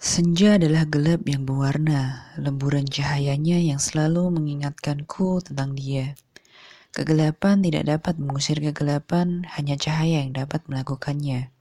[0.00, 6.16] Senja adalah gelap yang berwarna, lemburan cahayanya yang selalu mengingatkanku tentang dia.
[6.96, 11.52] Kegelapan tidak dapat mengusir kegelapan, hanya cahaya yang dapat melakukannya.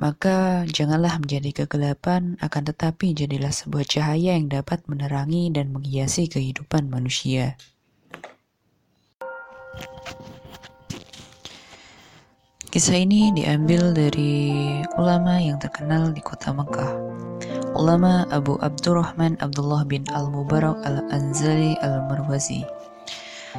[0.00, 6.88] Maka janganlah menjadi kegelapan, akan tetapi jadilah sebuah cahaya yang dapat menerangi dan menghiasi kehidupan
[6.88, 7.60] manusia.
[12.72, 14.48] Kisah ini diambil dari
[14.96, 17.20] ulama yang terkenal di kota Mekah.
[17.78, 22.66] Ulama Abu Abdurrahman Abdullah bin Al-Mubarak Al-Anzali Al-Marwazi.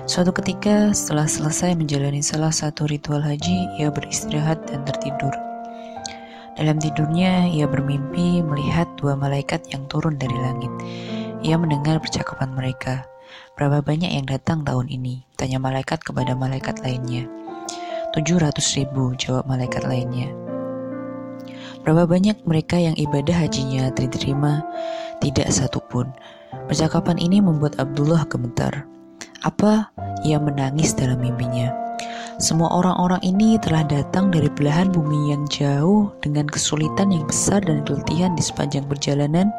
[0.04, 5.32] Suatu ketika setelah selesai menjalani salah satu ritual haji, ia beristirahat dan tertidur.
[6.60, 10.72] Dalam tidurnya, ia bermimpi melihat dua malaikat yang turun dari langit.
[11.48, 13.08] Ia mendengar percakapan mereka.
[13.56, 15.24] Berapa banyak yang datang tahun ini?
[15.40, 17.32] Tanya malaikat kepada malaikat lainnya.
[18.12, 20.51] 700 ribu, jawab malaikat lainnya.
[21.82, 24.62] Berapa banyak mereka yang ibadah hajinya diterima?
[25.22, 26.10] Tidak satupun.
[26.70, 28.86] Percakapan ini membuat Abdullah gemetar.
[29.42, 29.90] Apa?
[30.22, 31.74] Ia menangis dalam mimpinya.
[32.42, 37.86] Semua orang-orang ini telah datang dari belahan bumi yang jauh dengan kesulitan yang besar dan
[37.86, 39.54] keletihan di sepanjang perjalanan,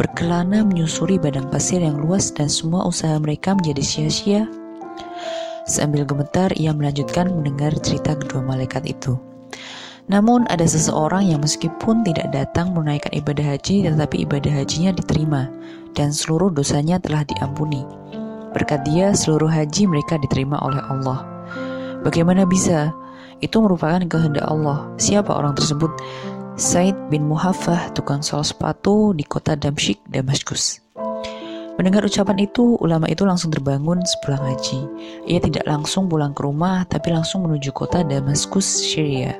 [0.00, 4.48] berkelana menyusuri badang pasir yang luas dan semua usaha mereka menjadi sia-sia
[5.62, 9.14] Sambil gemetar, ia melanjutkan mendengar cerita kedua malaikat itu.
[10.12, 15.48] Namun ada seseorang yang meskipun tidak datang menunaikan ibadah haji tetapi ibadah hajinya diterima
[15.96, 17.80] dan seluruh dosanya telah diampuni.
[18.52, 21.24] Berkat dia seluruh haji mereka diterima oleh Allah.
[22.04, 22.92] Bagaimana bisa?
[23.40, 24.84] Itu merupakan kehendak Allah.
[25.00, 25.88] Siapa orang tersebut?
[26.60, 30.84] Said bin Muhaffah, tukang sol sepatu di kota Damsyik, Damaskus.
[31.80, 34.80] Mendengar ucapan itu, ulama itu langsung terbangun sepulang haji.
[35.24, 39.32] Ia tidak langsung pulang ke rumah, tapi langsung menuju kota Damaskus, Syria.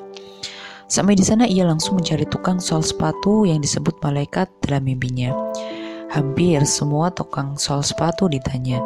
[0.93, 5.33] Sampai di sana ia langsung mencari tukang sol sepatu yang disebut malaikat dalam mimpinya.
[6.13, 8.77] Hampir semua tukang sol sepatu ditanya,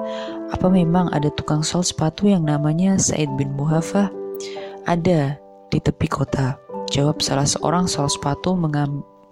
[0.55, 4.07] apa memang ada tukang sol sepatu yang namanya Said bin Muhafah?
[4.87, 5.35] Ada,
[5.75, 6.55] di tepi kota.
[6.95, 8.55] Jawab salah seorang sol sepatu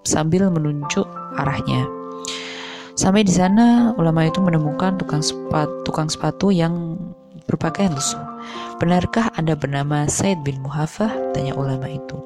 [0.03, 1.06] sambil menunjuk
[1.38, 1.87] arahnya.
[2.98, 6.98] Sampai di sana, ulama itu menemukan tukang sepatu, tukang sepatu yang
[7.47, 8.19] berpakaian lusuh.
[8.82, 11.15] Benarkah Anda bernama Said bin Muhafah?
[11.31, 12.19] Tanya ulama itu.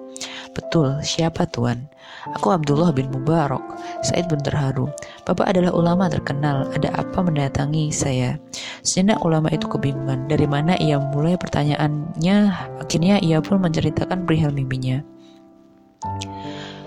[0.58, 1.86] Betul, siapa tuan?
[2.34, 3.62] Aku Abdullah bin Mubarak.
[4.02, 4.90] Said pun terharu.
[5.22, 6.66] Bapak adalah ulama terkenal.
[6.74, 8.34] Ada apa mendatangi saya?
[8.82, 10.26] Sejenak ulama itu kebingungan.
[10.26, 12.38] Dari mana ia mulai pertanyaannya?
[12.82, 14.98] Akhirnya ia pun menceritakan perihal mimpinya.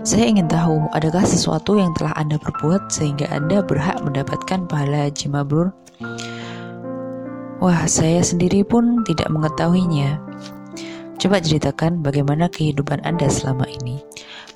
[0.03, 5.31] Saya ingin tahu, adakah sesuatu yang telah Anda perbuat sehingga Anda berhak mendapatkan pahala haji?
[7.61, 10.30] Wah, saya sendiri pun tidak mengetahuinya.
[11.21, 14.01] Coba ceritakan bagaimana kehidupan Anda selama ini.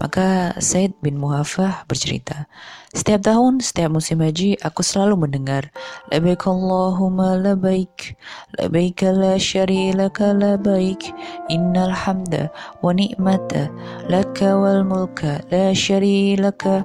[0.02, 2.50] Maka Said bin Muhafah bercerita,
[2.90, 5.70] setiap tahun, setiap musim haji, aku selalu mendengar,
[6.10, 8.18] Labaik Allahumma labaik,
[8.58, 11.06] labaik la syari laka labaik,
[11.54, 12.50] innal hamda
[12.82, 13.70] wa ni'mata
[14.10, 16.82] laka wal mulka la syari laka.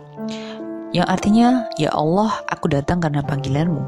[0.92, 1.48] Yang artinya,
[1.80, 3.80] Ya Allah, aku datang karena panggilanmu.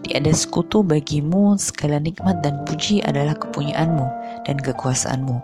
[0.00, 4.06] Tiada sekutu bagimu, segala nikmat dan puji adalah kepunyaanmu
[4.48, 5.36] dan kekuasaanmu.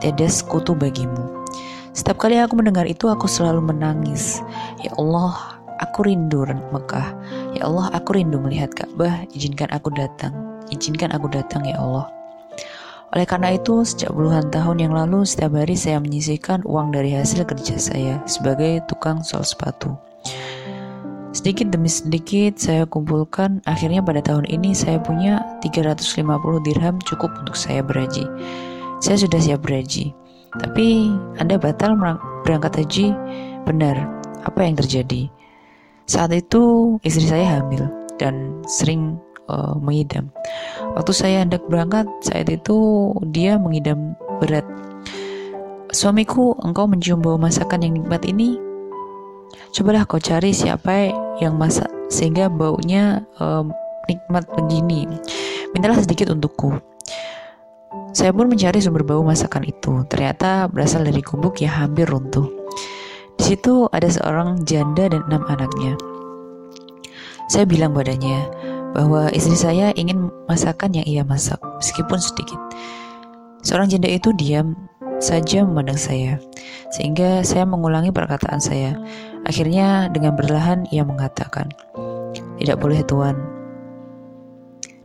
[0.00, 1.44] Tiada sekutu bagimu.
[1.92, 4.40] Setiap kali aku mendengar itu, aku selalu menangis.
[4.80, 7.12] Ya Allah, aku rindu Mekah.
[7.52, 9.28] Ya Allah, aku rindu melihat Ka'bah.
[9.36, 10.32] Izinkan aku datang.
[10.72, 12.08] Izinkan aku datang, ya Allah.
[13.12, 17.44] Oleh karena itu, sejak puluhan tahun yang lalu, setiap hari saya menyisihkan uang dari hasil
[17.44, 20.07] kerja saya sebagai tukang sol sepatu.
[21.38, 26.26] Sedikit demi sedikit saya kumpulkan, akhirnya pada tahun ini saya punya 350
[26.66, 28.26] dirham cukup untuk saya berhaji.
[28.98, 30.10] Saya sudah siap berhaji.
[30.58, 31.94] Tapi Anda batal
[32.42, 33.14] berangkat haji,
[33.62, 34.02] benar.
[34.50, 35.30] Apa yang terjadi?
[36.10, 37.86] Saat itu istri saya hamil
[38.18, 39.14] dan sering
[39.46, 40.34] uh, mengidam.
[40.98, 44.66] Waktu saya hendak berangkat, saat itu dia mengidam berat.
[45.94, 48.58] Suamiku, engkau mencium bau masakan yang nikmat ini?
[49.72, 53.70] Cobalah kau cari siapa yang masak sehingga baunya um,
[54.08, 55.06] nikmat begini.
[55.76, 56.80] Mintalah sedikit untukku.
[58.16, 60.02] Saya pun mencari sumber bau masakan itu.
[60.08, 62.48] Ternyata berasal dari gubuk yang hampir runtuh.
[63.38, 65.94] Di situ ada seorang janda dan enam anaknya.
[67.48, 68.50] Saya bilang padanya
[68.92, 72.58] bahwa istri saya ingin masakan yang ia masak, meskipun sedikit.
[73.62, 74.74] Seorang janda itu diam
[75.18, 76.38] saja memandang saya,
[76.94, 78.94] sehingga saya mengulangi perkataan saya.
[79.46, 81.70] Akhirnya dengan berlahan ia mengatakan,
[82.58, 83.34] "Tidak boleh tuan.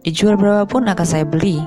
[0.06, 1.62] Dijual berapapun akan saya beli."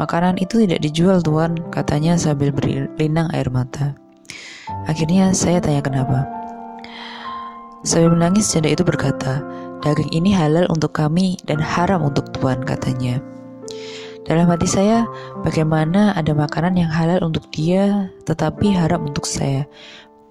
[0.00, 3.92] Makanan itu tidak dijual tuan, katanya sambil berlinang air mata.
[4.88, 6.24] Akhirnya saya tanya kenapa.
[7.84, 9.44] Sambil menangis janda itu berkata,
[9.84, 13.20] daging ini halal untuk kami dan haram untuk Tuhan katanya.
[14.28, 15.08] Dalam hati saya,
[15.40, 19.64] bagaimana ada makanan yang halal untuk dia tetapi haram untuk saya.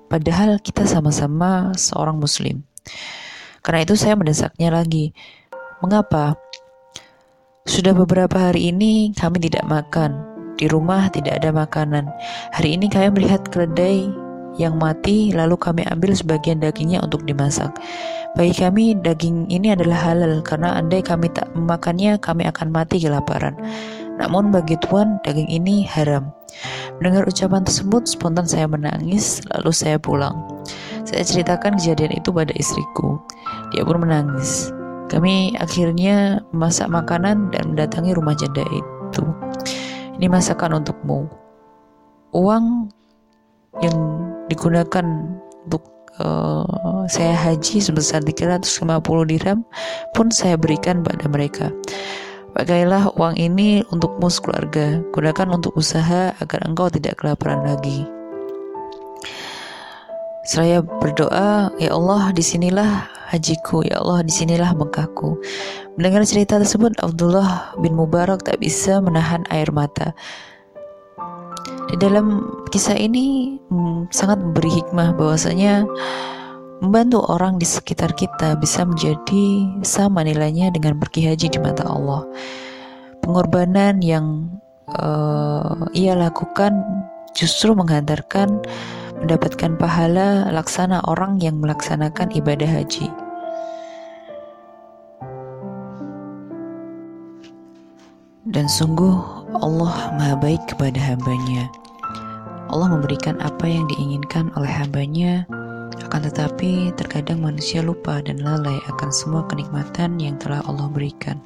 [0.10, 2.62] Padahal kita sama-sama seorang muslim.
[3.62, 5.14] Karena itu saya mendesaknya lagi.
[5.82, 6.38] Mengapa?
[7.70, 10.18] Sudah beberapa hari ini kami tidak makan.
[10.58, 12.10] Di rumah tidak ada makanan.
[12.52, 17.70] Hari ini kami melihat keledai yang mati lalu kami ambil sebagian dagingnya untuk dimasak.
[18.38, 23.58] Bagi kami daging ini adalah halal karena andai kami tak memakannya kami akan mati kelaparan.
[24.22, 26.30] Namun bagi Tuhan daging ini haram.
[27.00, 30.36] Mendengar ucapan tersebut spontan saya menangis lalu saya pulang.
[31.08, 33.18] Saya ceritakan kejadian itu pada istriku.
[33.74, 34.70] Dia pun menangis.
[35.10, 39.26] Kami akhirnya memasak makanan dan mendatangi rumah janda itu.
[40.22, 41.26] Ini masakan untukmu.
[42.30, 42.94] Uang
[43.82, 43.98] yang
[44.50, 45.06] digunakan
[45.66, 45.84] untuk
[46.20, 48.84] uh, saya haji sebesar 350
[49.30, 49.62] dirham
[50.18, 51.72] pun saya berikan pada mereka.
[52.58, 58.10] Pakailah uang ini untukmu keluarga, gunakan untuk usaha agar engkau tidak kelaparan lagi.
[60.50, 65.38] Saya berdoa, ya Allah, di sinilah hajiku, ya Allah, di sinilah Mekahku.
[65.94, 70.18] Mendengar cerita tersebut, Abdullah bin Mubarak tak bisa menahan air mata.
[71.90, 75.90] Di dalam kisah ini hmm, sangat memberi hikmah bahwasanya
[76.86, 79.46] membantu orang di sekitar kita bisa menjadi
[79.82, 82.30] sama nilainya dengan pergi haji di mata Allah.
[83.26, 84.54] Pengorbanan yang
[84.94, 86.78] uh, ia lakukan
[87.34, 88.62] justru menghantarkan
[89.20, 93.10] mendapatkan pahala laksana orang yang melaksanakan ibadah haji.
[98.50, 101.68] Dan sungguh Allah maha baik kepada hambanya.
[102.72, 105.44] Allah memberikan apa yang diinginkan oleh hambanya,
[106.00, 111.44] akan tetapi terkadang manusia lupa dan lalai akan semua kenikmatan yang telah Allah berikan.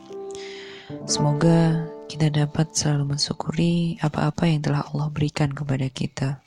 [1.09, 6.37] Semoga kita dapat selalu mensyukuri apa-apa yang telah Allah berikan kepada kita.